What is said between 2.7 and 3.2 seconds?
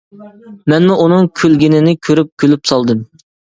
سالدىم.